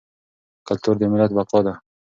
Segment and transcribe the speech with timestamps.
[0.67, 1.73] کلتور د ملت بقا ده.